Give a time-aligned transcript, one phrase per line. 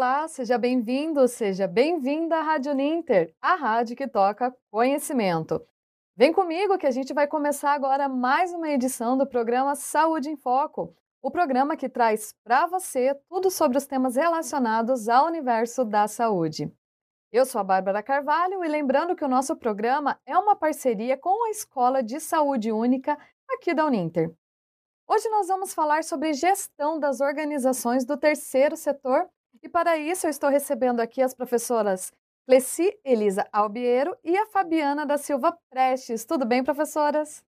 [0.00, 5.60] olá, seja bem-vindo, seja bem-vinda à Rádio Ninter, a rádio que toca conhecimento.
[6.16, 10.38] Vem comigo que a gente vai começar agora mais uma edição do programa Saúde em
[10.38, 16.08] Foco, o programa que traz para você tudo sobre os temas relacionados ao universo da
[16.08, 16.72] saúde.
[17.30, 21.44] Eu sou a Bárbara Carvalho e lembrando que o nosso programa é uma parceria com
[21.46, 23.18] a Escola de Saúde Única
[23.50, 24.34] aqui da Uninter.
[25.06, 29.28] Hoje nós vamos falar sobre gestão das organizações do terceiro setor
[29.62, 32.12] e para isso eu estou recebendo aqui as professoras
[32.46, 36.24] Cleci Elisa Albiero e a Fabiana da Silva Prestes.
[36.24, 37.44] Tudo bem, professoras?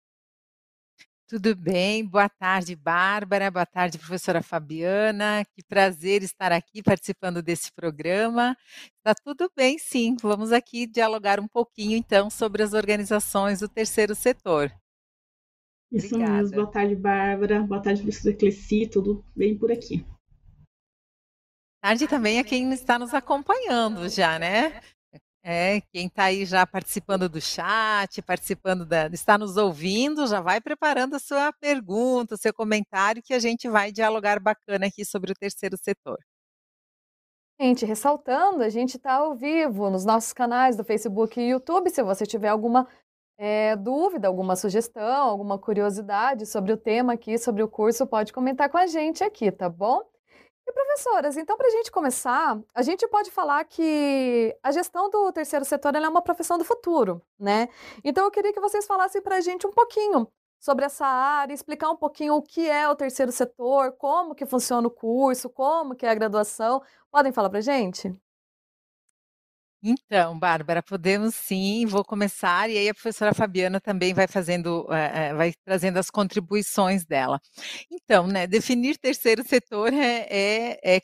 [1.28, 5.44] Tudo bem, boa tarde, Bárbara, boa tarde, professora Fabiana.
[5.52, 8.56] Que prazer estar aqui participando desse programa.
[8.98, 10.14] Está tudo bem, sim.
[10.22, 14.72] Vamos aqui dialogar um pouquinho, então, sobre as organizações do terceiro setor.
[15.90, 16.38] Isso Obrigada.
[16.38, 16.54] mesmo.
[16.54, 17.60] Boa tarde, Bárbara.
[17.64, 18.88] Boa tarde, professor Cleci.
[18.88, 20.06] Tudo bem por aqui?
[21.86, 24.80] Tarde também a quem está nos acompanhando já, né?
[25.40, 30.60] É, quem está aí já participando do chat, participando da, está nos ouvindo, já vai
[30.60, 35.30] preparando a sua pergunta, o seu comentário, que a gente vai dialogar bacana aqui sobre
[35.30, 36.18] o terceiro setor.
[37.60, 41.88] Gente, ressaltando, a gente está ao vivo nos nossos canais do Facebook e YouTube.
[41.90, 42.88] Se você tiver alguma
[43.38, 48.68] é, dúvida, alguma sugestão, alguma curiosidade sobre o tema aqui, sobre o curso, pode comentar
[48.68, 50.02] com a gente aqui, tá bom?
[50.68, 55.30] E professoras, então para a gente começar, a gente pode falar que a gestão do
[55.32, 57.68] terceiro setor é uma profissão do futuro, né?
[58.02, 60.26] Então eu queria que vocês falassem para a gente um pouquinho
[60.58, 64.88] sobre essa área, explicar um pouquinho o que é o terceiro setor, como que funciona
[64.88, 66.82] o curso, como que é a graduação.
[67.12, 68.12] Podem falar para a gente?
[69.82, 75.28] Então, Bárbara, podemos sim, vou começar, e aí a professora Fabiana também vai fazendo, eh,
[75.30, 77.40] eh, vai trazendo as contribuições dela.
[77.90, 81.00] Então, né, definir terceiro setor é, é, é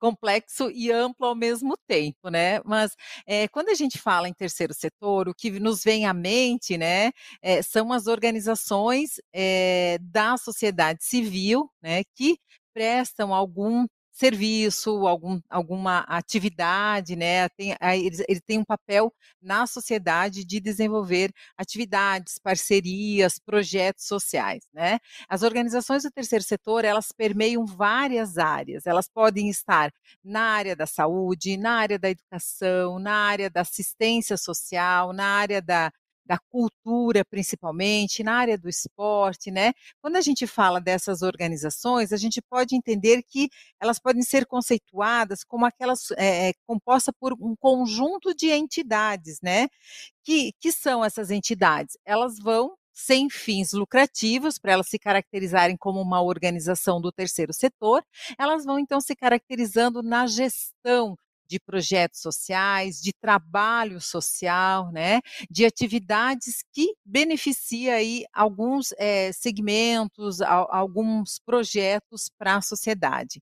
[0.00, 2.60] complexo e amplo ao mesmo tempo, né?
[2.64, 2.92] Mas
[3.26, 7.12] é, quando a gente fala em terceiro setor, o que nos vem à mente, né,
[7.42, 12.38] é, são as organizações é, da sociedade civil, né, que
[12.74, 17.48] prestam algum serviço, algum, alguma atividade, né?
[17.50, 24.98] Tem, ele, ele tem um papel na sociedade de desenvolver atividades, parcerias, projetos sociais, né?
[25.28, 28.86] As organizações do terceiro setor, elas permeiam várias áreas.
[28.86, 29.92] Elas podem estar
[30.22, 35.60] na área da saúde, na área da educação, na área da assistência social, na área
[35.60, 35.90] da,
[36.26, 39.72] da cultura, principalmente, na área do esporte, né?
[40.00, 43.48] Quando a gente fala dessas organizações, a gente pode entender que
[43.80, 49.68] elas podem ser conceituadas como aquelas é, composta por um conjunto de entidades, né?
[50.24, 51.96] Que, que são essas entidades?
[52.04, 58.04] Elas vão sem fins lucrativos, para elas se caracterizarem como uma organização do terceiro setor,
[58.38, 61.16] elas vão então se caracterizando na gestão
[61.54, 70.40] de projetos sociais, de trabalho social, né, de atividades que beneficia aí alguns é, segmentos,
[70.42, 73.40] a, alguns projetos para a sociedade.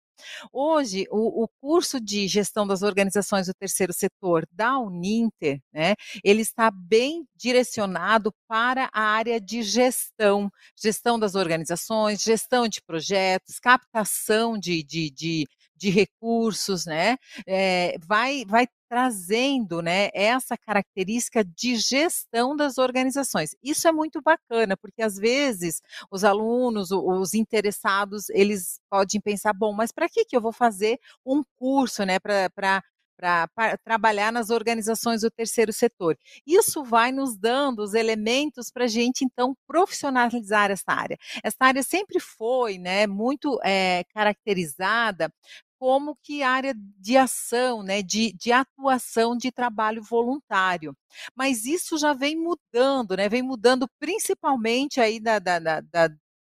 [0.53, 6.43] Hoje, o, o, curso de gestão das organizações do terceiro setor da Uninter, né, ele
[6.43, 10.51] está bem direcionado para a área de gestão,
[10.81, 15.47] gestão das organizações, gestão de projetos, captação de, de, de
[15.83, 17.17] de recursos, né?
[17.45, 23.57] É, vai, vai trazendo né, essa característica de gestão das organizações.
[23.63, 29.73] Isso é muito bacana, porque às vezes os alunos, os interessados, eles podem pensar, bom,
[29.73, 32.83] mas para que, que eu vou fazer um curso né, para
[33.23, 36.19] para trabalhar nas organizações do terceiro setor.
[36.45, 41.17] Isso vai nos dando os elementos para a gente, então, profissionalizar essa área.
[41.45, 45.33] Essa área sempre foi né, muito é, caracterizada
[45.83, 50.97] como que área de ação, né, de, de atuação de trabalho voluntário.
[51.35, 56.09] Mas isso já vem mudando, né, vem mudando principalmente aí da, da, da,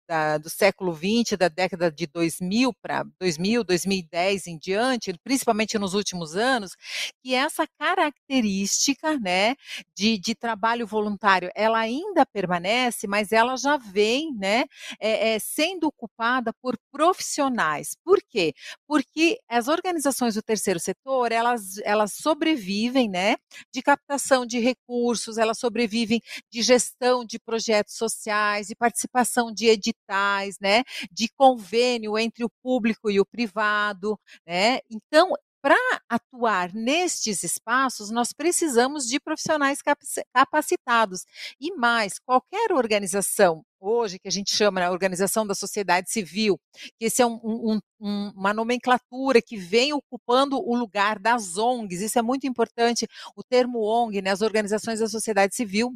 [0.07, 5.95] da, do século XX, da década de 2000 para 2000, 2010 em diante, principalmente nos
[5.95, 6.73] últimos anos,
[7.23, 9.57] que essa característica né,
[9.95, 14.65] de, de trabalho voluntário, ela ainda permanece, mas ela já vem né,
[15.01, 17.97] é, é, sendo ocupada por profissionais.
[18.05, 18.55] Por quê?
[18.87, 23.37] Porque as organizações do terceiro setor, elas, elas sobrevivem né,
[23.73, 26.21] de captação de recursos, elas sobrevivem
[26.51, 32.51] de gestão de projetos sociais, de participação de editais, editais, né, de convênio entre o
[32.63, 34.79] público e o privado, né?
[34.91, 35.77] Então, para
[36.09, 39.81] atuar nestes espaços, nós precisamos de profissionais
[40.33, 41.25] capacitados.
[41.61, 46.57] E mais, qualquer organização, hoje, que a gente chama de Organização da Sociedade Civil,
[46.99, 52.01] que esse é um, um, um, uma nomenclatura que vem ocupando o lugar das ONGs,
[52.01, 55.93] isso é muito importante, o termo ONG, né, as organizações da sociedade civil,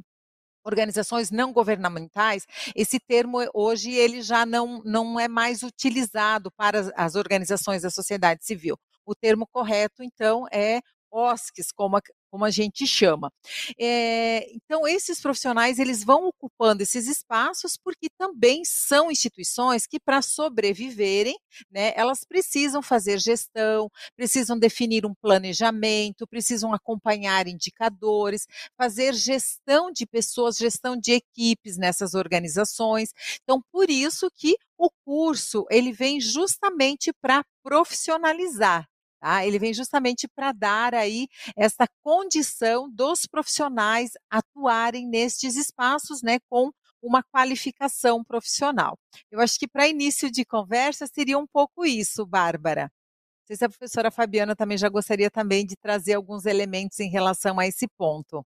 [0.64, 7.14] organizações não governamentais, esse termo hoje ele já não, não é mais utilizado para as
[7.14, 8.76] organizações da sociedade civil.
[9.04, 10.80] O termo correto, então, é
[11.10, 13.32] OSCs, como a, como a gente chama.
[13.78, 20.22] É, então, esses profissionais eles vão ocupando esses espaços porque também são instituições que, para
[20.22, 21.36] sobreviverem,
[21.70, 30.06] né, elas precisam fazer gestão, precisam definir um planejamento, precisam acompanhar indicadores, fazer gestão de
[30.06, 33.10] pessoas, gestão de equipes nessas organizações.
[33.42, 38.89] Então, por isso que o curso ele vem justamente para profissionalizar
[39.20, 39.46] Tá?
[39.46, 46.70] Ele vem justamente para dar aí essa condição dos profissionais atuarem nestes espaços, né, com
[47.02, 48.98] uma qualificação profissional.
[49.30, 52.84] Eu acho que para início de conversa seria um pouco isso, Bárbara.
[52.84, 57.10] Não sei se a professora Fabiana também já gostaria também de trazer alguns elementos em
[57.10, 58.44] relação a esse ponto.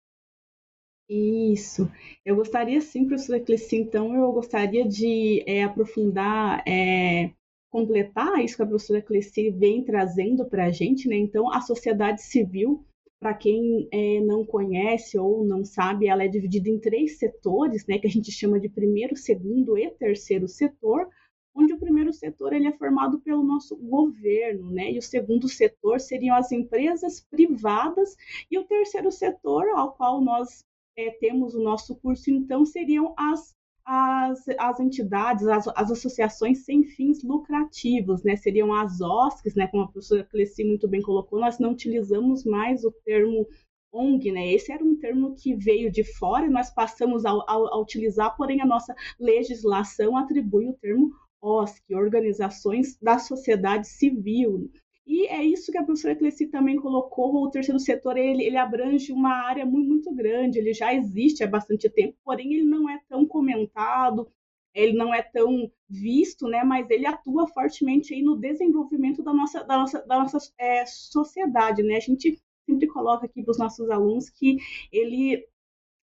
[1.09, 1.91] Isso.
[2.25, 7.31] Eu gostaria sim, professora Cleci, então eu gostaria de é, aprofundar é,
[7.75, 11.17] completar isso que a professora Cleci vem trazendo para a gente, né?
[11.17, 12.85] Então, a sociedade civil,
[13.19, 17.99] para quem é, não conhece ou não sabe, ela é dividida em três setores, né?
[17.99, 21.09] Que a gente chama de primeiro, segundo e terceiro setor,
[21.53, 24.93] onde o primeiro setor ele é formado pelo nosso governo, né?
[24.93, 28.15] E o segundo setor seriam as empresas privadas
[28.49, 30.63] e o terceiro setor, ao qual nós
[30.97, 33.53] é, temos o nosso curso, então, seriam as
[33.87, 38.37] as, as entidades, as, as associações sem fins lucrativos, né?
[38.37, 39.67] Seriam as OSCs, né?
[39.67, 43.47] Como a professora Cleci muito bem colocou, nós não utilizamos mais o termo
[43.93, 44.53] ONG, né?
[44.53, 48.61] Esse era um termo que veio de fora nós passamos a, a, a utilizar, porém
[48.61, 54.71] a nossa legislação atribui o termo OSC, Organizações da Sociedade Civil.
[55.07, 59.13] E é isso que a professora Cleci também colocou, o terceiro setor, ele, ele abrange
[59.13, 62.99] uma área muito, muito grande, ele já existe há bastante tempo, porém ele não é
[63.09, 64.27] tão comentado,
[64.75, 69.63] ele não é tão visto, né, mas ele atua fortemente aí no desenvolvimento da nossa,
[69.63, 73.91] da nossa, da nossa é, sociedade, né, a gente sempre coloca aqui para os nossos
[73.91, 74.57] alunos que
[74.91, 75.47] ele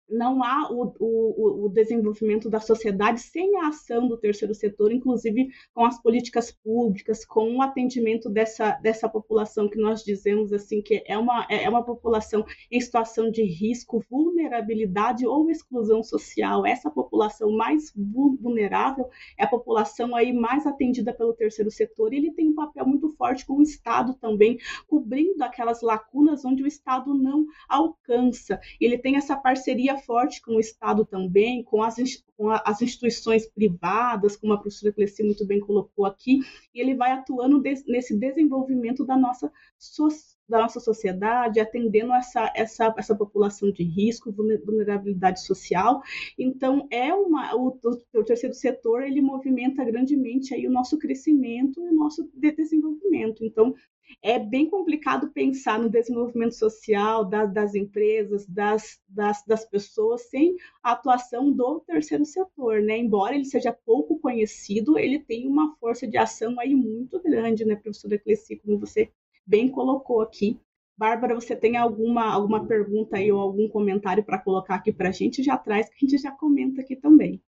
[0.08, 5.48] não há o, o, o, desenvolvimento da sociedade sem a ação do terceiro setor, inclusive
[5.74, 11.02] com as políticas públicas, com o atendimento dessa, dessa população que nós dizemos assim que
[11.06, 16.64] é uma, é uma população em situação de risco, vulnerabilidade ou exclusão social.
[16.64, 19.08] Essa população mais vulnerável
[19.38, 22.12] é a população aí mais atendida pelo terceiro setor.
[22.12, 26.62] E ele tem um papel muito forte com o Estado também, cobrindo aquelas lacunas onde
[26.62, 28.60] o Estado não alcança.
[28.80, 31.96] Ele tem essa parceria forte com o Estado também, com as,
[32.36, 36.40] com as instituições privadas, como a professora Cleci muito bem colocou aqui,
[36.74, 42.52] e ele vai atuando de, nesse desenvolvimento da nossa sociedade da nossa sociedade, atendendo essa,
[42.54, 46.02] essa, essa população de risco, vulnerabilidade social.
[46.38, 47.78] Então, é uma, o,
[48.14, 53.44] o, terceiro setor ele movimenta grandemente aí o nosso crescimento e o nosso desenvolvimento.
[53.44, 53.74] Então,
[54.22, 60.56] é bem complicado pensar no desenvolvimento social das, das empresas, das, das, das, pessoas, sem
[60.82, 62.98] a atuação do terceiro setor, né?
[62.98, 67.76] Embora ele seja pouco conhecido, ele tem uma força de ação aí muito grande, né,
[67.76, 69.10] professora Cleci, como você
[69.46, 70.60] bem colocou aqui.
[70.98, 75.12] Bárbara, você tem alguma, alguma pergunta aí ou algum comentário para colocar aqui para a
[75.12, 75.42] gente?
[75.42, 77.42] Já traz, que a gente já comenta aqui também.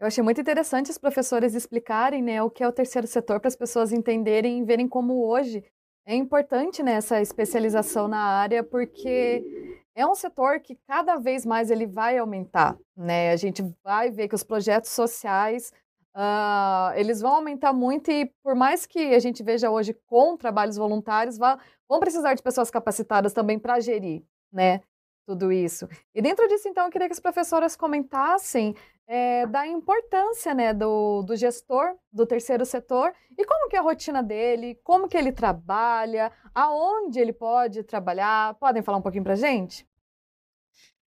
[0.00, 3.48] Eu achei muito interessante os professores explicarem né, o que é o terceiro setor para
[3.48, 5.64] as pessoas entenderem e verem como hoje
[6.06, 9.42] é importante né, essa especialização na área, porque
[9.94, 12.76] é um setor que cada vez mais ele vai aumentar.
[12.96, 13.30] Né?
[13.30, 15.72] A gente vai ver que os projetos sociais
[16.14, 20.76] uh, eles vão aumentar muito e por mais que a gente veja hoje com trabalhos
[20.76, 24.22] voluntários, vão precisar de pessoas capacitadas também para gerir
[24.52, 24.82] né,
[25.26, 25.88] tudo isso.
[26.14, 28.74] E dentro disso, então, eu queria que as professoras comentassem
[29.06, 33.82] é, da importância né, do, do gestor do terceiro setor e como que é a
[33.82, 38.54] rotina dele, como que ele trabalha, aonde ele pode trabalhar.
[38.54, 39.86] Podem falar um pouquinho para gente?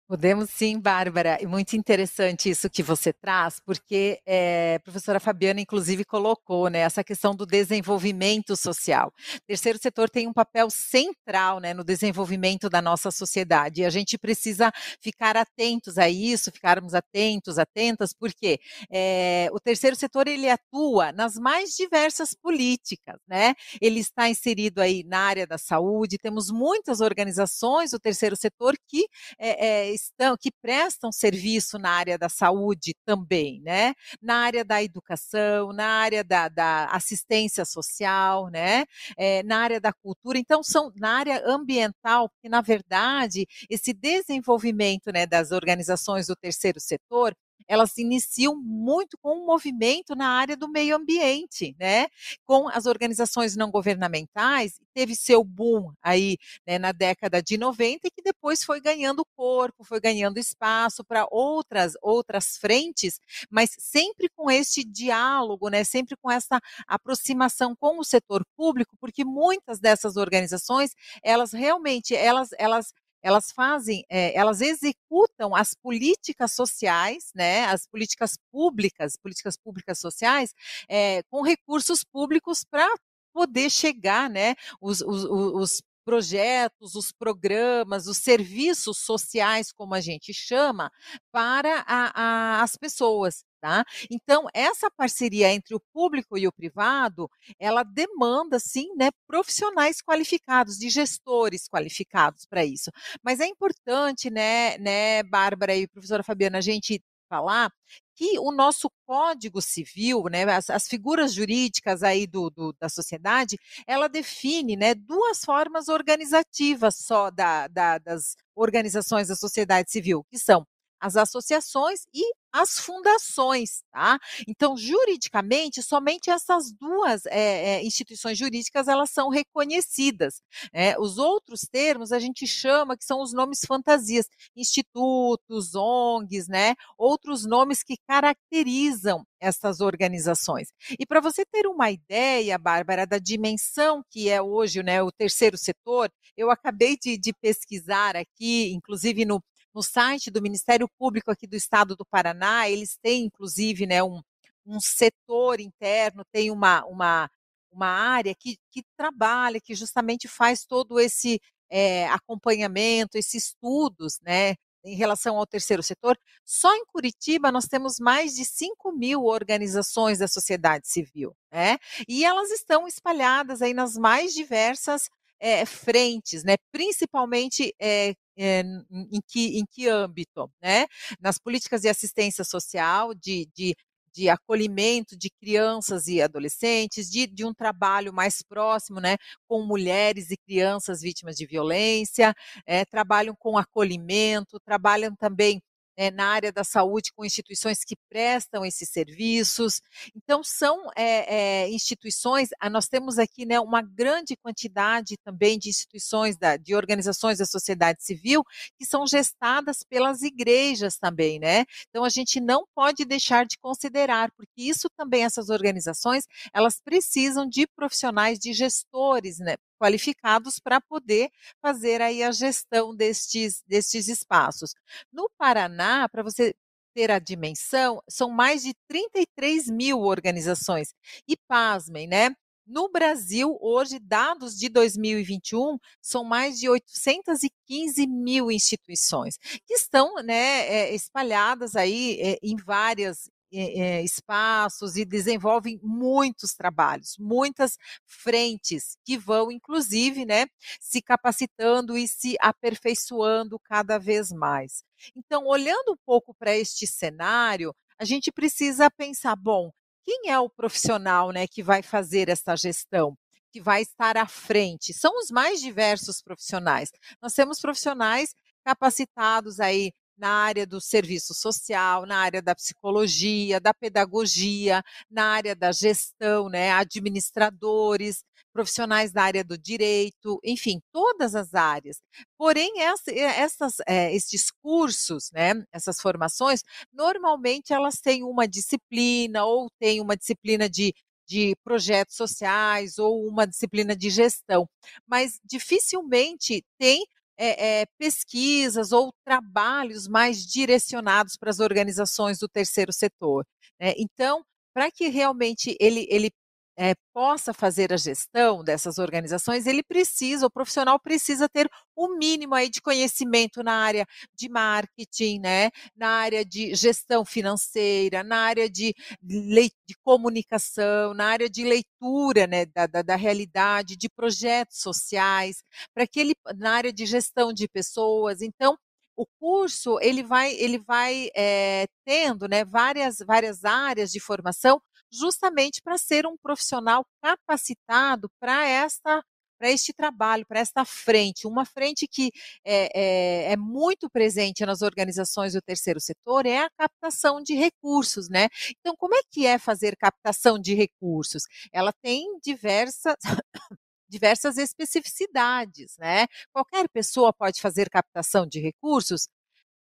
[0.08, 1.38] Podemos sim, Bárbara.
[1.46, 7.04] Muito interessante isso que você traz, porque é, a professora Fabiana, inclusive, colocou né, essa
[7.04, 9.12] questão do desenvolvimento social.
[9.36, 13.90] O terceiro setor tem um papel central né, no desenvolvimento da nossa sociedade e a
[13.90, 18.58] gente precisa ficar atentos a isso, ficarmos atentos, atentas, porque
[18.90, 23.54] é, o terceiro setor ele atua nas mais diversas políticas, né?
[23.78, 29.06] Ele está inserido aí na área da saúde, temos muitas organizações do terceiro setor que
[29.38, 33.94] é, estão, que prestam serviço na área da saúde também, né?
[34.20, 38.84] Na área da educação, na área da, da assistência social, né?
[39.16, 40.38] É, na área da cultura.
[40.38, 46.80] Então, são na área ambiental, porque, na verdade, esse desenvolvimento né, das organizações do terceiro
[46.80, 47.34] setor
[47.66, 52.06] elas iniciam muito com um movimento na área do meio ambiente, né?
[52.46, 56.36] Com as organizações não governamentais, teve seu boom aí
[56.66, 61.26] né, na década de 90 e que depois foi ganhando corpo, foi ganhando espaço para
[61.30, 65.84] outras outras frentes, mas sempre com este diálogo, né?
[65.84, 72.50] Sempre com essa aproximação com o setor público, porque muitas dessas organizações, elas realmente elas
[72.58, 79.98] elas elas fazem, é, elas executam as políticas sociais, né, as políticas públicas, políticas públicas
[79.98, 80.54] sociais,
[80.88, 82.88] é, com recursos públicos para
[83.32, 90.32] poder chegar, né, os, os, os projetos, os programas, os serviços sociais, como a gente
[90.32, 90.90] chama,
[91.30, 93.44] para a, a, as pessoas.
[93.60, 93.84] Tá?
[94.08, 100.78] Então, essa parceria entre o público e o privado, ela demanda, sim, né, profissionais qualificados,
[100.78, 102.90] de gestores qualificados para isso.
[103.20, 107.70] Mas é importante, né, né, Bárbara e professora Fabiana, a gente falar
[108.16, 113.56] que o nosso Código Civil, né, as, as figuras jurídicas aí do, do, da sociedade,
[113.86, 120.38] ela define né, duas formas organizativas só da, da, das organizações da sociedade civil, que
[120.38, 120.66] são
[121.00, 124.18] as associações e as fundações, tá?
[124.46, 130.40] Então, juridicamente, somente essas duas é, é, instituições jurídicas elas são reconhecidas.
[130.72, 134.26] É, os outros termos a gente chama que são os nomes fantasias,
[134.56, 136.74] institutos, ONGs, né?
[136.96, 140.68] Outros nomes que caracterizam essas organizações.
[140.98, 145.56] E para você ter uma ideia, Bárbara, da dimensão que é hoje, né, o terceiro
[145.56, 149.40] setor, eu acabei de, de pesquisar aqui, inclusive no
[149.78, 154.20] no site do Ministério Público aqui do Estado do Paraná, eles têm, inclusive, né, um,
[154.66, 157.30] um setor interno, tem uma, uma,
[157.70, 164.56] uma área que, que trabalha, que justamente faz todo esse é, acompanhamento, esses estudos, né,
[164.84, 166.18] em relação ao terceiro setor.
[166.44, 171.78] Só em Curitiba nós temos mais de 5 mil organizações da sociedade civil, né?
[172.08, 175.08] E elas estão espalhadas aí nas mais diversas
[175.40, 176.56] é, frentes, né?
[176.72, 180.86] Principalmente é, é, em, que, em que âmbito, né?
[181.20, 183.74] Nas políticas de assistência social, de, de,
[184.12, 189.16] de acolhimento de crianças e adolescentes, de, de um trabalho mais próximo, né,
[189.46, 192.34] com mulheres e crianças vítimas de violência,
[192.66, 195.60] é, trabalham com acolhimento, trabalham também
[195.98, 199.82] é, na área da saúde com instituições que prestam esses serviços.
[200.14, 206.36] Então, são é, é, instituições, nós temos aqui né, uma grande quantidade também de instituições,
[206.38, 208.44] da, de organizações da sociedade civil,
[208.78, 211.64] que são gestadas pelas igrejas também, né?
[211.88, 217.48] Então, a gente não pode deixar de considerar, porque isso também, essas organizações, elas precisam
[217.48, 219.56] de profissionais, de gestores, né?
[219.78, 221.30] Qualificados para poder
[221.62, 224.74] fazer aí a gestão destes, destes espaços.
[225.12, 226.54] No Paraná, para você
[226.94, 230.92] ter a dimensão, são mais de 33 mil organizações.
[231.28, 232.34] E pasmem, né?
[232.66, 240.66] No Brasil, hoje, dados de 2021, são mais de 815 mil instituições que estão né,
[240.68, 247.76] é, espalhadas aí é, em várias é, espaços e desenvolvem muitos trabalhos, muitas
[248.06, 250.46] frentes que vão, inclusive, né,
[250.80, 254.82] se capacitando e se aperfeiçoando cada vez mais.
[255.16, 259.70] Então, olhando um pouco para este cenário, a gente precisa pensar, bom,
[260.04, 263.16] quem é o profissional, né, que vai fazer essa gestão?
[263.50, 264.92] que vai estar à frente.
[264.92, 266.90] São os mais diversos profissionais.
[267.20, 273.72] Nós temos profissionais capacitados aí na área do serviço social, na área da psicologia, da
[273.72, 281.54] pedagogia, na área da gestão, né, administradores, profissionais da área do direito, enfim, todas as
[281.54, 281.98] áreas.
[282.36, 290.00] Porém, essas, é, esses cursos, né, essas formações, normalmente elas têm uma disciplina ou têm
[290.00, 290.92] uma disciplina de
[291.28, 294.66] de projetos sociais ou uma disciplina de gestão,
[295.06, 297.04] mas dificilmente tem
[297.38, 303.46] é, é, pesquisas ou trabalhos mais direcionados para as organizações do terceiro setor.
[303.80, 303.94] Né?
[303.96, 304.42] Então,
[304.74, 306.30] para que realmente ele, ele
[306.78, 312.54] é, possa fazer a gestão dessas organizações, ele precisa, o profissional precisa ter o mínimo
[312.54, 318.70] aí de conhecimento na área de marketing, né, na área de gestão financeira, na área
[318.70, 325.62] de, de comunicação, na área de leitura né, da, da, da realidade, de projetos sociais,
[325.92, 328.76] para que ele, na área de gestão de pessoas, então,
[329.16, 334.80] o curso ele vai ele vai é, tendo né, várias várias áreas de formação
[335.10, 339.22] justamente para ser um profissional capacitado para esta
[339.58, 342.30] para este trabalho, para esta frente, uma frente que
[342.64, 348.28] é, é, é, muito presente nas organizações do terceiro setor é a captação de recursos,
[348.28, 348.48] né?
[348.78, 351.42] Então, como é que é fazer captação de recursos?
[351.72, 353.16] Ela tem diversas
[354.08, 356.26] diversas especificidades, né?
[356.52, 359.28] Qualquer pessoa pode fazer captação de recursos?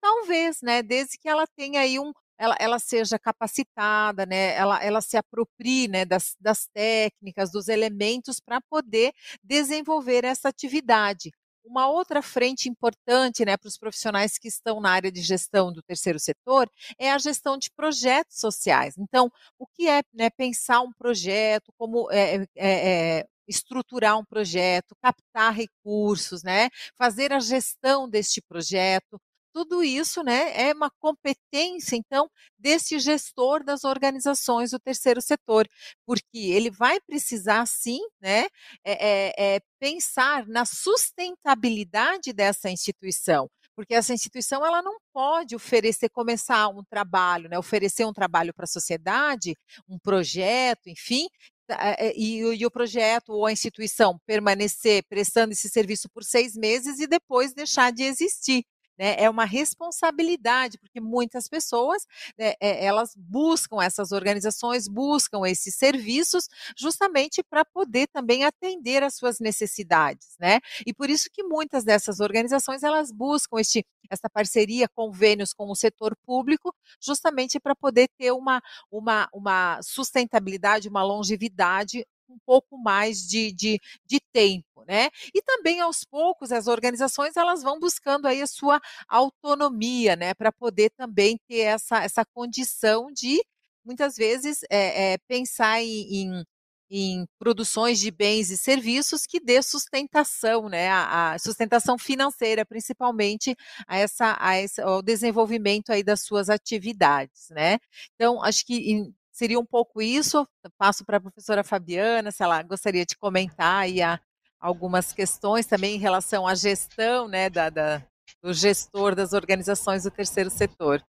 [0.01, 0.83] Talvez, né?
[0.83, 5.89] Desde que ela tenha aí um, ela, ela seja capacitada, né, ela, ela se aproprie
[5.89, 9.13] né, das, das técnicas, dos elementos para poder
[9.43, 11.31] desenvolver essa atividade.
[11.65, 15.83] Uma outra frente importante né, para os profissionais que estão na área de gestão do
[15.83, 18.95] terceiro setor é a gestão de projetos sociais.
[18.97, 19.29] Então,
[19.59, 25.53] o que é né, pensar um projeto, como é, é, é, estruturar um projeto, captar
[25.53, 29.21] recursos, né, fazer a gestão deste projeto,
[29.57, 35.67] tudo isso né, é uma competência, então, desse gestor das organizações do terceiro setor,
[36.05, 38.49] porque ele vai precisar, sim, né,
[38.85, 46.11] é, é, é pensar na sustentabilidade dessa instituição, porque essa instituição ela não pode oferecer,
[46.11, 49.57] começar um trabalho, né, oferecer um trabalho para a sociedade,
[49.89, 51.29] um projeto, enfim,
[51.71, 57.01] é, e, e, o projeto ou a instituição permanecer prestando esse serviço por seis meses
[57.01, 58.67] e depois deixar de existir.
[58.99, 59.17] Né?
[59.19, 62.07] É uma responsabilidade, porque muitas pessoas
[62.39, 69.39] né, elas buscam essas organizações, buscam esses serviços justamente para poder também atender às suas
[69.39, 70.61] necessidades, né?
[70.87, 75.77] E por isso que muitas dessas organizações elas buscam este, essa parceria, convênios com o
[75.77, 83.27] setor público, justamente para poder ter uma, uma, uma sustentabilidade, uma longevidade um pouco mais
[83.27, 85.11] de, de, de tempo, né?
[85.35, 90.35] E também aos poucos as organizações elas vão buscando aí a sua autonomia, né?
[90.35, 93.43] Para poder também ter essa, essa condição de
[93.85, 96.45] muitas vezes é, é, pensar em, em
[96.91, 103.57] em produções de bens e serviços que dê sustentação, né, a, a, sustentação financeira, principalmente
[103.87, 107.79] a essa, a esse, ao desenvolvimento aí das suas atividades, né?
[108.15, 110.49] Então, acho que seria um pouco isso.
[110.79, 114.19] passo para a professora Fabiana, se ela gostaria de comentar aí a,
[114.59, 118.03] algumas questões também em relação à gestão né, da, da,
[118.43, 121.05] do gestor das organizações do terceiro setor.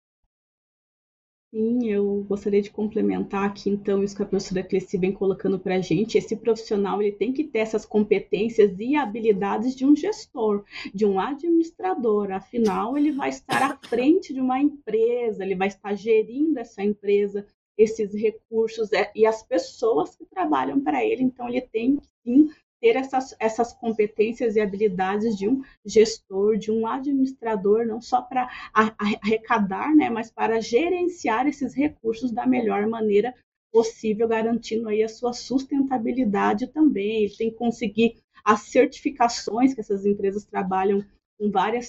[1.52, 5.76] Sim, eu gostaria de complementar aqui, então, isso que a professora Cleci vem colocando para
[5.76, 6.18] a gente.
[6.18, 11.20] Esse profissional ele tem que ter essas competências e habilidades de um gestor, de um
[11.20, 12.32] administrador.
[12.32, 17.46] Afinal, ele vai estar à frente de uma empresa, ele vai estar gerindo essa empresa,
[17.76, 21.22] esses recursos é, e as pessoas que trabalham para ele.
[21.22, 26.70] Então, ele tem que sim ter essas, essas competências e habilidades de um gestor, de
[26.70, 33.34] um administrador, não só para arrecadar, né, mas para gerenciar esses recursos da melhor maneira
[33.72, 37.24] possível, garantindo aí a sua sustentabilidade também.
[37.24, 41.02] Ele tem que conseguir as certificações que essas empresas trabalham
[41.38, 41.88] com várias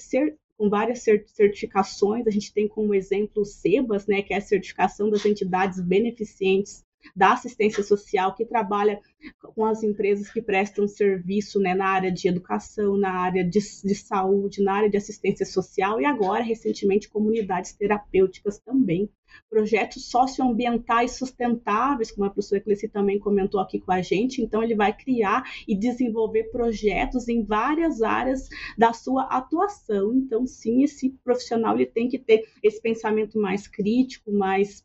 [0.58, 2.28] com várias certificações.
[2.28, 6.85] A gente tem como exemplo o SEBAS, né, que é a certificação das entidades beneficentes
[7.15, 9.00] da assistência social, que trabalha
[9.41, 13.96] com as empresas que prestam serviço né, na área de educação, na área de, de,
[13.96, 19.10] saúde, na área de assistência social e agora, recentemente, comunidades terapêuticas também.
[19.50, 24.76] Projetos socioambientais sustentáveis, como a professora Cleci também comentou aqui com a gente, então ele
[24.76, 30.15] vai criar e desenvolver projetos em várias áreas da sua atuação.
[30.15, 34.85] Então, sim, esse profissional ele tem que ter esse pensamento mais crítico, mais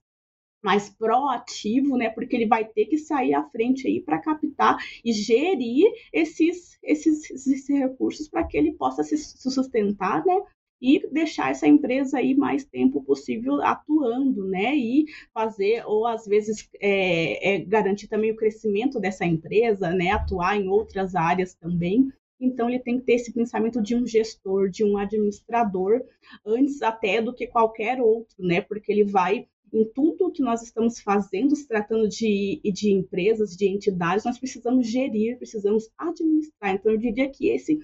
[0.63, 2.11] mais proativo, né?
[2.11, 7.31] Porque ele vai ter que sair à frente aí para captar e gerir esses, esses,
[7.31, 10.41] esses recursos para que ele possa se sustentar, né?
[10.83, 14.75] E deixar essa empresa aí mais tempo possível atuando, né?
[14.77, 20.11] E fazer, ou às vezes é, é, garantir também o crescimento dessa empresa, né?
[20.11, 22.11] Atuar em outras áreas também.
[22.41, 26.01] Então, ele tem que ter esse pensamento de um gestor, de um administrador,
[26.45, 28.63] antes até do que qualquer outro, né?
[28.63, 33.69] Porque ele vai em tudo que nós estamos fazendo, se tratando de, de empresas, de
[33.69, 36.75] entidades, nós precisamos gerir, precisamos administrar.
[36.75, 37.79] Então, eu diria que esse,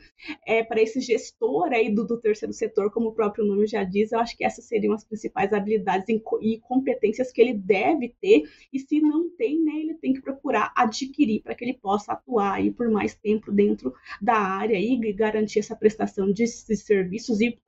[0.47, 4.13] é, para esse gestor aí do, do terceiro setor, como o próprio nome já diz,
[4.13, 6.09] eu acho que essas seriam as principais habilidades
[6.41, 10.73] e competências que ele deve ter, e se não tem, né, ele tem que procurar
[10.77, 15.61] adquirir para que ele possa atuar aí por mais tempo dentro da área e garantir
[15.61, 17.59] essa prestação de, de serviços e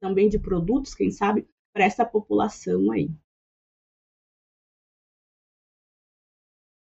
[0.00, 3.10] também de produtos, quem sabe, para essa população aí.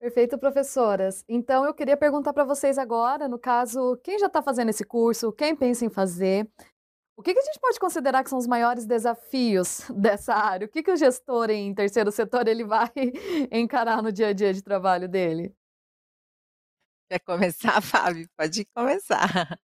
[0.08, 1.26] Perfeito, professoras.
[1.28, 5.34] Então, eu queria perguntar para vocês agora, no caso, quem já está fazendo esse curso,
[5.34, 6.50] quem pensa em fazer,
[7.18, 10.66] o que, que, a gente pode considerar que são os maiores desafios dessa área?
[10.66, 12.90] O que, que o gestor em terceiro setor ele vai
[13.52, 15.54] encarar no dia a dia de trabalho dele?
[17.10, 18.30] Quer começar, Fábio?
[18.38, 19.60] Pode começar.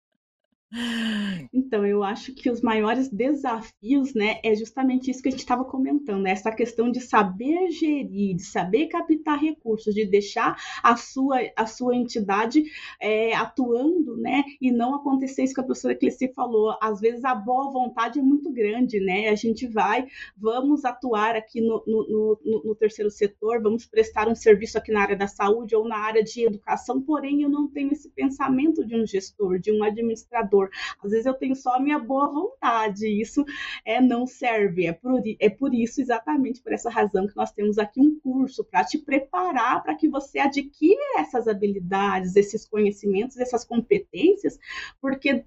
[1.54, 5.64] Então, eu acho que os maiores desafios, né, é justamente isso que a gente estava
[5.64, 6.32] comentando, né?
[6.32, 11.96] essa questão de saber gerir, de saber captar recursos, de deixar a sua, a sua
[11.96, 12.64] entidade
[13.00, 17.36] é, atuando, né, e não acontecer isso que a professora Cleci falou, às vezes a
[17.36, 22.64] boa vontade é muito grande, né, a gente vai, vamos atuar aqui no, no, no,
[22.66, 26.24] no terceiro setor, vamos prestar um serviço aqui na área da saúde ou na área
[26.24, 30.63] de educação, porém eu não tenho esse pensamento de um gestor, de um administrador,
[31.04, 33.46] às vezes eu tenho só a minha boa vontade, isso
[33.86, 34.86] é, não serve.
[34.86, 38.64] É por, é por isso, exatamente por essa razão, que nós temos aqui um curso
[38.64, 44.60] para te preparar para que você adquira essas habilidades, esses conhecimentos, essas competências,
[45.02, 45.46] porque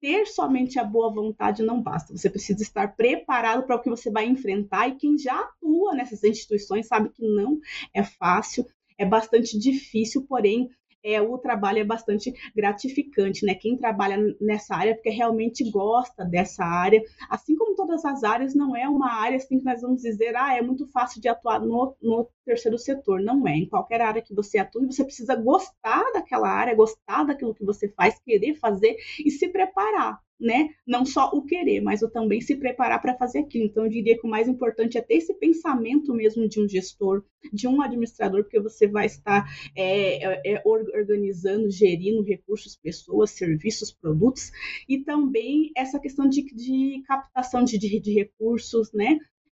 [0.00, 2.16] ter somente a boa vontade não basta.
[2.16, 6.22] Você precisa estar preparado para o que você vai enfrentar e quem já atua nessas
[6.22, 7.58] instituições sabe que não
[7.94, 8.66] é fácil,
[8.98, 10.70] é bastante difícil, porém
[11.04, 13.54] é, o trabalho é bastante gratificante, né?
[13.54, 18.76] Quem trabalha nessa área porque realmente gosta dessa área, assim como todas as áreas, não
[18.76, 21.94] é uma área assim que nós vamos dizer, ah, é muito fácil de atuar no,
[22.02, 23.20] no terceiro setor.
[23.20, 23.56] Não é.
[23.56, 27.88] Em qualquer área que você atue, você precisa gostar daquela área, gostar daquilo que você
[27.88, 30.70] faz, querer fazer e se preparar né?
[30.86, 33.64] Não só o querer, mas o também se preparar para fazer aquilo.
[33.64, 37.24] Então, eu diria que o mais importante é ter esse pensamento mesmo de um gestor,
[37.52, 43.92] de um administrador, porque você vai estar é, é, é organizando, gerindo recursos, pessoas, serviços,
[43.92, 44.50] produtos,
[44.88, 49.18] e também essa questão de, de captação de, de, de recursos, né?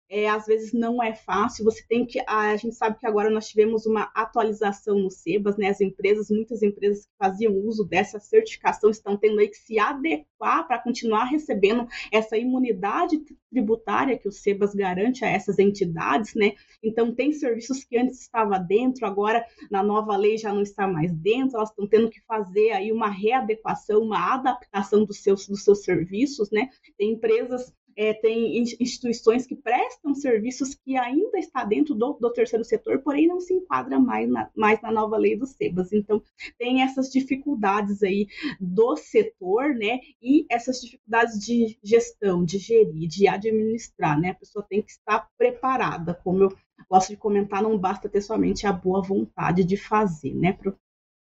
[0.10, 3.30] É, às vezes não é fácil, você tem que, a, a, gente sabe que agora
[3.30, 8.20] nós tivemos uma atualização no SEBAS, né, as empresas, muitas empresas que faziam uso dessa
[8.20, 14.32] certificação estão tendo aí que se adequar para continuar recebendo essa imunidade tributária que o
[14.32, 19.84] SEBAS garante a essas entidades, né, então tem serviços que antes estava dentro, agora na
[19.84, 24.02] nova lei já não está mais dentro, elas estão tendo que fazer aí uma readequação,
[24.02, 30.13] uma adaptação dos seus, dos seus serviços, né, tem empresas é, tem instituições que prestam
[30.13, 34.51] serviços que ainda está dentro do, do, terceiro setor, porém não se enquadra mais na,
[34.55, 35.91] mais na nova lei do SEBAS.
[35.91, 36.21] Então,
[36.60, 38.27] tem essas dificuldades aí
[38.62, 44.63] do setor, né, e essas dificuldades de gestão, de gerir, de administrar, né, a pessoa
[44.69, 46.57] tem que estar preparada, como eu
[46.88, 50.53] gosto de comentar, não basta ter somente a boa vontade de fazer, né,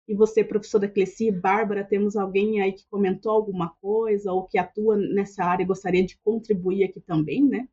[0.08, 4.96] e você, professora Cleci, Bárbara, temos alguém aí que comentou alguma coisa ou que atua
[4.98, 7.68] nessa área e gostaria de contribuir aqui também, né?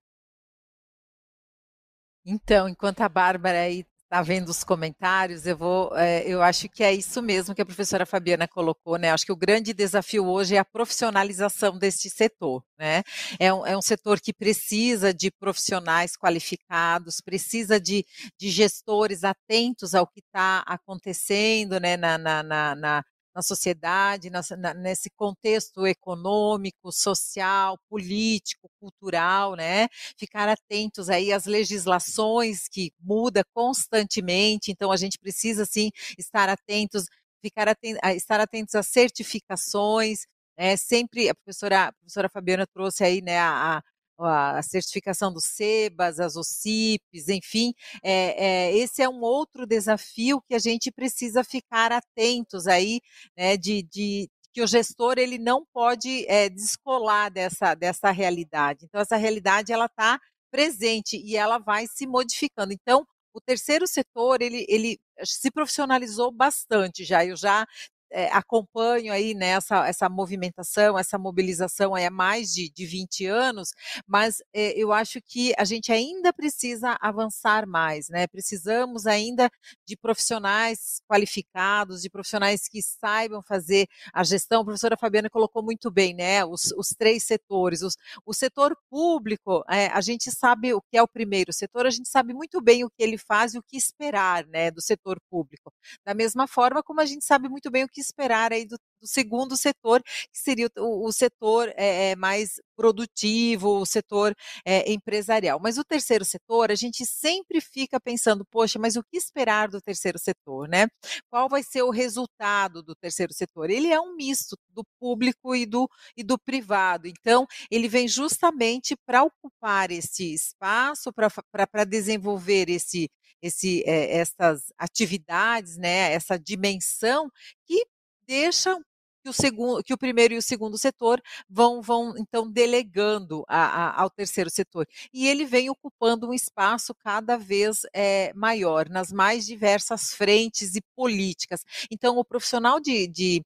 [2.25, 6.85] Então, enquanto a Bárbara aí está vendo os comentários, eu vou, é, eu acho que
[6.85, 9.11] é isso mesmo que a professora Fabiana colocou, né?
[9.11, 13.03] Acho que o grande desafio hoje é a profissionalização deste setor, né?
[13.41, 18.05] É um, é um setor que precisa de profissionais qualificados, precisa de,
[18.39, 21.97] de gestores atentos ao que está acontecendo, né?
[21.97, 29.89] na, na, na, na na sociedade, na, na, nesse contexto econômico, social, político, cultural, né?
[30.19, 37.07] Ficar atentos aí às legislações que muda constantemente, então a gente precisa sim estar atentos,
[37.41, 40.27] ficar atentos, estar atentos às certificações,
[40.59, 40.77] né?
[40.77, 43.83] Sempre a professora, a professora Fabiana trouxe aí, né, a,
[44.19, 50.55] a certificação do SEBAS, as OCIPs, enfim, é, é, esse é um outro desafio que
[50.55, 53.01] a gente precisa ficar atentos aí,
[53.37, 58.85] né, de, de que o gestor ele não pode é, descolar dessa, dessa realidade.
[58.85, 60.21] Então, essa realidade ela está
[60.51, 62.73] presente e ela vai se modificando.
[62.73, 67.25] Então, o terceiro setor ele, ele se profissionalizou bastante já.
[67.25, 67.67] Eu já
[68.13, 73.71] é, acompanho aí né, essa movimentação, essa mobilização há mais de, de 20 anos,
[74.07, 78.27] mas é, eu acho que a gente ainda precisa avançar mais, né?
[78.27, 79.51] Precisamos ainda
[79.87, 84.63] de profissionais qualificados, de profissionais que saibam fazer a gestão.
[84.63, 86.45] A professora Fabiana colocou muito bem, né?
[86.45, 87.83] Os, os três setores.
[87.83, 87.97] Os,
[88.27, 92.09] o setor público, é, a gente sabe o que é o primeiro setor, a gente
[92.09, 95.73] sabe muito bem o que ele faz e o que esperar, né, do setor público.
[96.05, 99.07] Da mesma forma como a gente sabe muito bem o que esperar aí do, do
[99.07, 104.35] segundo setor, que seria o, o setor é, mais produtivo, o setor
[104.65, 105.61] é, empresarial.
[105.61, 109.81] Mas o terceiro setor, a gente sempre fica pensando, poxa, mas o que esperar do
[109.81, 110.87] terceiro setor, né?
[111.31, 113.71] Qual vai ser o resultado do terceiro setor?
[113.71, 117.07] Ele é um misto do público e do, e do privado.
[117.09, 123.09] Então, ele vem justamente para ocupar esse espaço, para desenvolver esse,
[123.43, 127.31] esse, é, essas atividades, né, essa dimensão
[127.67, 127.85] que
[128.27, 128.77] deixa
[129.23, 133.87] que o, segundo, que o primeiro e o segundo setor vão, vão então delegando a,
[133.89, 134.87] a, ao terceiro setor.
[135.13, 140.83] E ele vem ocupando um espaço cada vez é, maior nas mais diversas frentes e
[140.97, 141.65] políticas.
[141.91, 143.43] Então, o profissional de, de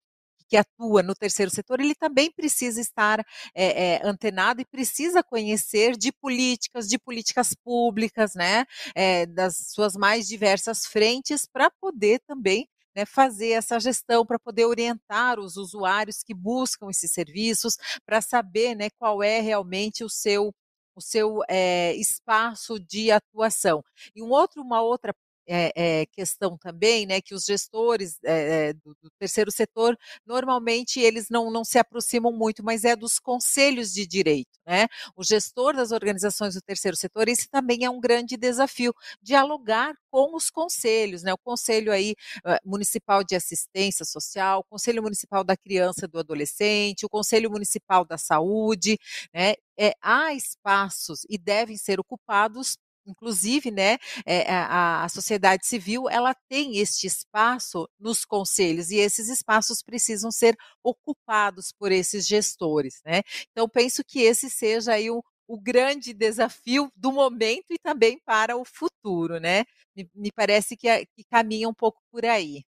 [0.49, 3.21] que atua no terceiro setor, ele também precisa estar
[3.55, 9.97] é, é, antenado e precisa conhecer de políticas, de políticas públicas, né, é, das suas
[9.97, 16.23] mais diversas frentes, para poder também né, fazer essa gestão para poder orientar os usuários
[16.23, 20.53] que buscam esses serviços, para saber né, qual é realmente o seu
[20.97, 23.85] o seu é, espaço de atuação.
[24.15, 25.13] E um outro, uma outra
[25.47, 31.29] é, é, questão também, né, que os gestores é, do, do, terceiro setor, normalmente eles
[31.31, 34.87] não, não se aproximam muito, mas é dos conselhos de direito, né?
[35.17, 40.35] O gestor das organizações do terceiro setor, esse também é um grande desafio, dialogar com
[40.35, 41.33] os conselhos, né?
[41.33, 42.15] O Conselho aí
[42.65, 48.05] Municipal de Assistência Social, o Conselho Municipal da Criança e do Adolescente, o Conselho Municipal
[48.05, 48.99] da Saúde,
[49.33, 49.55] né?
[49.79, 56.35] É, há espaços e devem ser ocupados inclusive, né, é, a, a, sociedade civil, ela
[56.49, 63.23] tem este espaço nos conselhos e esses espaços precisam ser ocupados por esses gestores, né?
[63.53, 68.57] Então, penso que esse seja aí o, o grande desafio do momento e também para
[68.57, 69.65] o futuro, né?
[69.95, 72.65] Me, me parece que, que caminha um pouco por aí.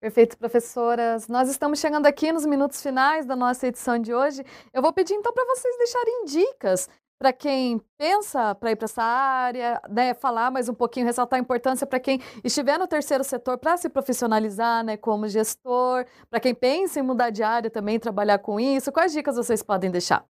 [0.00, 1.26] Perfeito, professoras.
[1.26, 4.44] Nós estamos chegando aqui nos minutos finais da nossa edição de hoje.
[4.72, 9.02] Eu vou pedir então para vocês deixarem dicas para quem pensa para ir para essa
[9.02, 13.58] área, né, falar mais um pouquinho, ressaltar a importância para quem estiver no terceiro setor
[13.58, 18.38] para se profissionalizar, né, como gestor, para quem pensa em mudar de área também, trabalhar
[18.38, 18.92] com isso.
[18.92, 20.24] Quais dicas vocês podem deixar?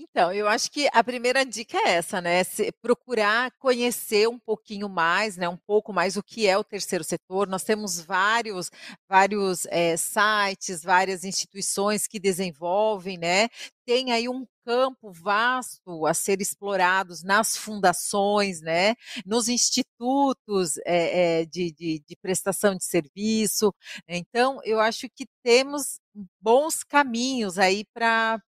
[0.00, 2.44] Então, eu acho que a primeira dica é essa, né?
[2.44, 5.48] Se procurar conhecer um pouquinho mais, né?
[5.48, 7.48] Um pouco mais o que é o terceiro setor.
[7.48, 8.70] Nós temos vários,
[9.08, 13.48] vários é, sites, várias instituições que desenvolvem, né?
[13.84, 21.46] Tem aí um campo vasto a ser explorados nas fundações, né, nos institutos é, é,
[21.46, 23.74] de, de, de, prestação de serviço.
[24.06, 25.98] Então, eu acho que temos
[26.40, 28.42] bons caminhos aí para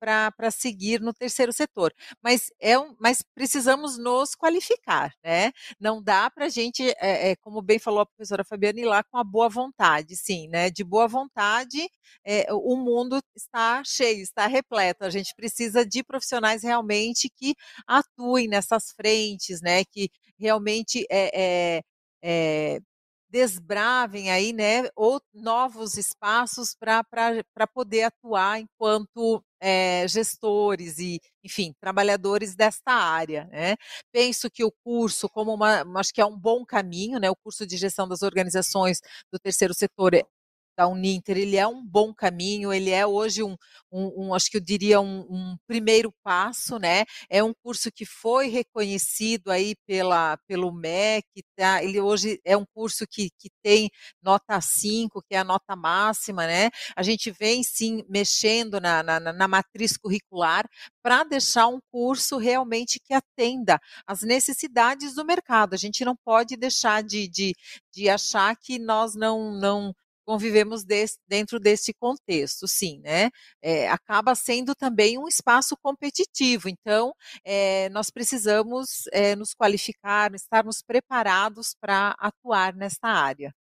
[0.51, 5.51] seguir no terceiro setor, mas é um, mas precisamos nos qualificar, né?
[5.79, 9.03] Não dá para a gente, é, é, como bem falou a professora Fabiana, ir lá
[9.03, 10.69] com a boa vontade, sim, né?
[10.69, 11.89] De boa vontade,
[12.25, 15.03] é, o mundo está cheio, está repleto.
[15.03, 17.55] A gente precisa de profissionais realmente que
[17.87, 19.83] atuem nessas frentes, né?
[19.85, 21.81] Que realmente é,
[22.23, 22.79] é
[23.29, 32.55] desbravem aí, né, ou novos espaços para poder atuar enquanto é, gestores e, enfim, trabalhadores
[32.55, 33.45] desta área.
[33.51, 33.75] Né?
[34.11, 37.65] Penso que o curso, como uma, acho que é um bom caminho, né, o curso
[37.67, 40.23] de gestão das organizações do terceiro setor é,
[40.77, 43.57] da Uninter, ele é um bom caminho, ele é hoje um,
[43.91, 47.03] um, um acho que eu diria um, um, primeiro passo, né?
[47.27, 51.83] É um curso que foi reconhecido aí pela, pelo MEC, tá?
[51.83, 53.89] Ele hoje é um curso que, que tem
[54.21, 56.69] nota 5, que é a nota máxima, né?
[56.95, 60.69] A gente vem sim mexendo na, na, na matriz curricular
[61.01, 65.73] para deixar um curso realmente que atenda às necessidades do mercado.
[65.73, 67.55] A gente não pode deixar de, de,
[67.91, 69.95] de achar que nós não, não
[70.27, 73.29] convivemos desse, dentro desse contexto, sim, né?
[73.61, 77.13] É, acaba sendo também um espaço competitivo, então
[77.45, 83.53] é, nós precisamos é, nos qualificar, estarmos preparados para atuar nesta área.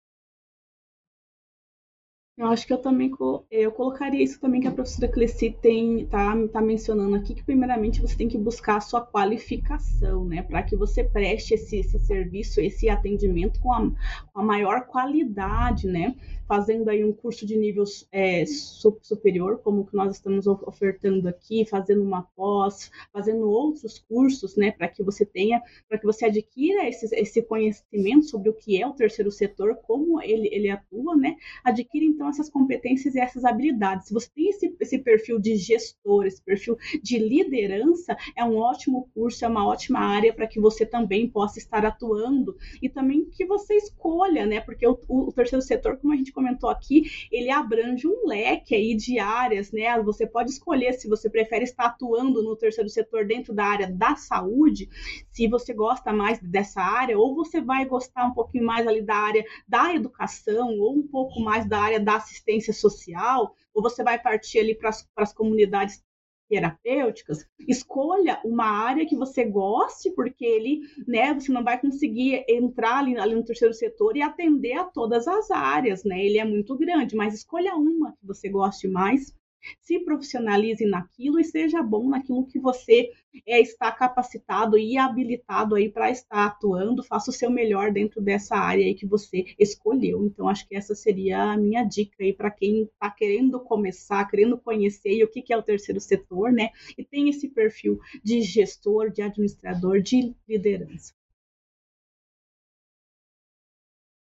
[2.37, 3.11] Eu acho que eu também
[3.49, 7.99] eu colocaria isso também que a professora Cleci tem tá, tá mencionando aqui que primeiramente
[7.99, 12.61] você tem que buscar a sua qualificação, né, para que você preste esse, esse serviço,
[12.61, 13.89] esse atendimento com a,
[14.31, 16.15] com a maior qualidade, né,
[16.47, 22.03] fazendo aí um curso de nível é, superior, como que nós estamos ofertando aqui, fazendo
[22.03, 27.13] uma pós, fazendo outros cursos, né, para que você tenha, para que você adquira esse,
[27.15, 32.05] esse conhecimento sobre o que é o terceiro setor, como ele, ele atua, né, adquira
[32.05, 34.07] então essas competências e essas habilidades.
[34.07, 39.09] Se você tem esse, esse perfil de gestor, esse perfil de liderança, é um ótimo
[39.13, 43.45] curso, é uma ótima área para que você também possa estar atuando e também que
[43.45, 47.49] você escolha, né, porque o, o, o terceiro setor, como a gente comentou aqui, ele
[47.49, 50.01] abrange um leque aí de áreas, né?
[50.03, 54.15] Você pode escolher se você prefere estar atuando no terceiro setor dentro da área da
[54.15, 54.89] saúde,
[55.31, 59.15] se você gosta mais dessa área, ou você vai gostar um pouquinho mais ali da
[59.15, 64.21] área da educação, ou um pouco mais da área da assistência social, ou você vai
[64.21, 66.03] partir ali para as comunidades
[66.49, 72.99] terapêuticas, escolha uma área que você goste, porque ele, né, você não vai conseguir entrar
[72.99, 76.23] ali, ali, no terceiro setor e atender a todas as áreas, né?
[76.23, 79.35] Ele é muito grande, mas escolha uma que você goste mais
[79.81, 83.11] se profissionalize naquilo e seja bom naquilo que você
[83.45, 88.55] é, está capacitado e habilitado aí para estar atuando, faça o seu melhor dentro dessa
[88.55, 90.25] área aí que você escolheu.
[90.25, 94.57] Então, acho que essa seria a minha dica aí para quem está querendo começar, querendo
[94.57, 96.69] conhecer o que, que é o terceiro setor, né?
[96.97, 101.16] E tem esse perfil de gestor, de administrador, de liderança.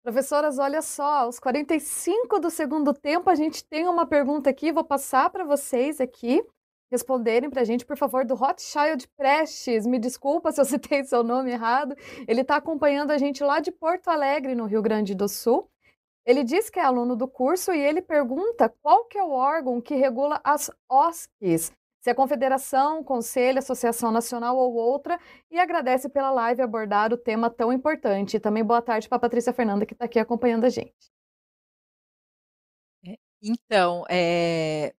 [0.03, 4.83] Professoras, olha só, aos 45 do segundo tempo, a gente tem uma pergunta aqui, vou
[4.83, 6.43] passar para vocês aqui
[6.93, 9.87] responderem para a gente, por favor, do Rothschild Prestes.
[9.87, 11.95] Me desculpa se eu citei seu nome errado.
[12.27, 15.67] Ele está acompanhando a gente lá de Porto Alegre, no Rio Grande do Sul.
[16.23, 19.81] Ele diz que é aluno do curso e ele pergunta qual que é o órgão
[19.81, 21.71] que regula as OSCs,
[22.03, 25.17] se é confederação, conselho, associação nacional ou outra,
[25.49, 28.35] e agradece pela live abordar o tema tão importante.
[28.35, 30.93] E também boa tarde para a Patrícia Fernanda, que está aqui acompanhando a gente.
[33.07, 34.93] É, então, é,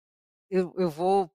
[0.50, 1.30] eu, eu vou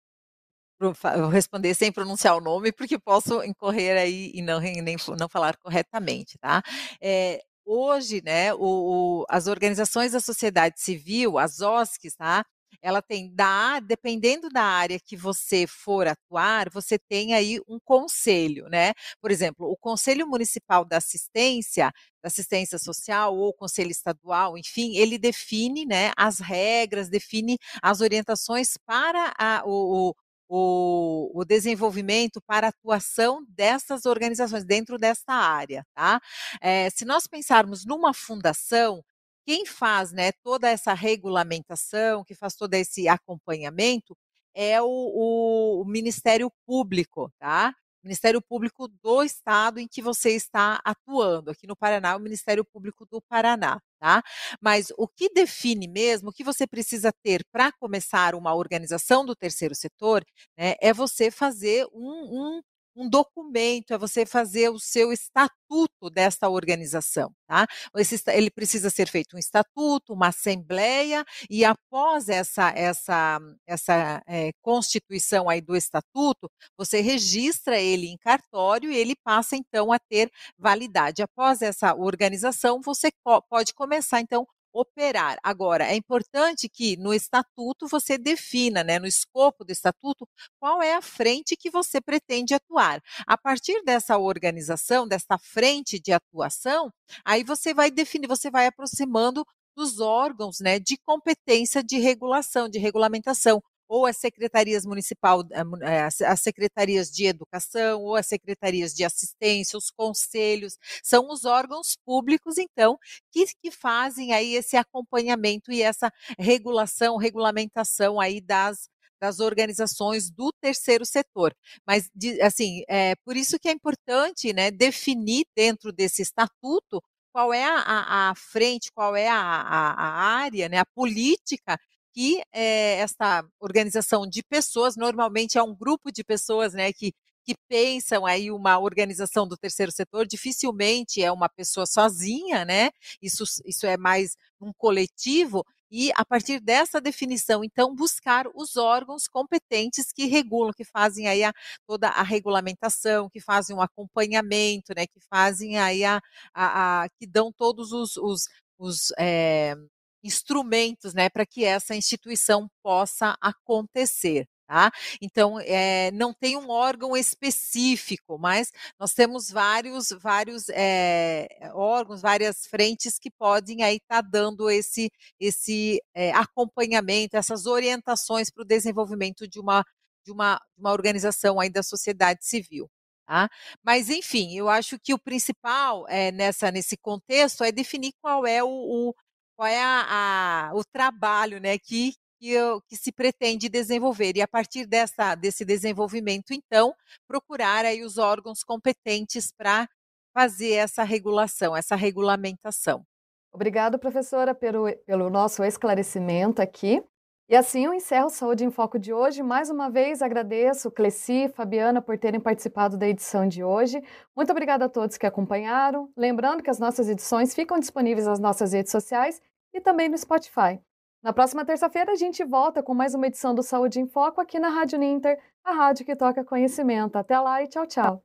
[1.31, 6.35] responder sem pronunciar o nome, porque posso incorrer aí e não, nem, não falar corretamente,
[6.39, 6.63] tá?
[6.99, 12.43] É, hoje, né, o, o, as organizações da sociedade civil, as OSCs, tá?
[12.81, 18.67] Ela tem da dependendo da área que você for atuar, você tem aí um conselho,
[18.69, 18.93] né?
[19.21, 24.95] Por exemplo, o Conselho Municipal da Assistência, da Assistência Social ou o Conselho Estadual, enfim,
[24.97, 30.13] ele define, né, as regras, define as orientações para a, o,
[30.49, 36.19] o, o, desenvolvimento para a atuação dessas organizações dentro desta área, tá?
[36.59, 39.03] É, se nós pensarmos numa fundação,
[39.49, 44.15] quem faz né, toda essa regulamentação, que faz todo esse acompanhamento,
[44.53, 47.73] é o, o, o Ministério Público, tá?
[48.03, 51.49] Ministério Público do Estado em que você está atuando.
[51.49, 54.21] Aqui no Paraná, o Ministério Público do Paraná, tá?
[54.61, 59.35] Mas o que define mesmo, o que você precisa ter para começar uma organização do
[59.35, 60.23] terceiro setor,
[60.55, 62.61] né, é você fazer um, um
[62.95, 67.67] um documento, é você fazer o seu estatuto desta organização, tá?
[67.95, 74.51] Esse, ele precisa ser feito um estatuto, uma assembleia, e após essa, essa, essa é,
[74.61, 80.29] constituição aí do estatuto, você registra ele em cartório e ele passa então a ter
[80.57, 81.21] validade.
[81.21, 83.09] Após essa organização, você
[83.49, 85.37] pode começar então operar.
[85.43, 90.27] Agora, é importante que no estatuto você defina, né, no escopo do estatuto,
[90.59, 93.01] qual é a frente que você pretende atuar.
[93.27, 96.91] A partir dessa organização, dessa frente de atuação,
[97.25, 102.77] aí você vai definir, você vai aproximando dos órgãos né, de competência de regulação, de
[102.77, 109.03] regulamentação ou as secretarias municipal, eh, eh, as secretarias de educação, ou as secretarias de
[109.03, 112.99] assistência, os conselhos, são os órgãos públicos, então,
[113.31, 118.87] que, que fazem aí esse acompanhamento e essa regulação, regulamentação aí das,
[119.19, 121.55] das organizações do terceiro setor.
[121.85, 122.09] Mas,
[122.43, 128.29] assim, é por isso que é importante né, definir dentro desse estatuto qual é a,
[128.29, 130.09] a, frente, qual é a, a
[130.41, 131.79] área, né, a política
[132.13, 137.13] que é, esta organização de pessoas, normalmente é um grupo de pessoas né, que,
[137.45, 142.91] que pensam aí uma organização do terceiro setor, dificilmente é uma pessoa sozinha, né?
[143.21, 149.27] Isso, isso é mais um coletivo, e a partir dessa definição, então, buscar os órgãos
[149.27, 151.51] competentes que regulam, que fazem aí a,
[151.87, 156.21] toda a regulamentação, que fazem o um acompanhamento, né, que fazem aí a,
[156.53, 159.75] a, a, que dão todos os, os, os é,
[160.23, 164.47] instrumentos né, para que essa instituição possa acontecer.
[164.69, 164.91] Tá?
[165.19, 172.67] Então, é, não tem um órgão específico, mas nós temos vários, vários é, órgãos, várias
[172.67, 178.67] frentes que podem aí estar tá dando esse, esse é, acompanhamento, essas orientações para o
[178.67, 179.83] desenvolvimento de uma,
[180.23, 182.87] de uma, uma organização aí da sociedade civil.
[183.25, 183.49] Tá?
[183.83, 188.63] Mas, enfim, eu acho que o principal é, nessa, nesse contexto é definir qual é
[188.63, 189.13] o, o
[189.59, 194.37] qual é a, a, o trabalho né, que, que, eu, que, se pretende desenvolver.
[194.37, 196.95] E a partir dessa, desse desenvolvimento, então,
[197.27, 199.85] procurar aí os órgãos competentes para
[200.33, 203.05] fazer essa regulação, essa regulamentação.
[203.51, 207.03] Obrigada, professora, pelo, pelo nosso esclarecimento aqui.
[207.49, 209.43] E assim eu encerro Saúde em Foco de hoje.
[209.43, 214.01] Mais uma vez agradeço Cleci e Fabiana por terem participado da edição de hoje.
[214.33, 216.09] Muito obrigada a todos que acompanharam.
[216.15, 219.41] Lembrando que as nossas edições ficam disponíveis nas nossas redes sociais
[219.79, 220.79] e também no Spotify.
[221.23, 224.59] Na próxima terça-feira a gente volta com mais uma edição do Saúde em Foco aqui
[224.59, 227.17] na Rádio Ninter, a rádio que toca conhecimento.
[227.17, 228.23] Até lá e tchau, tchau.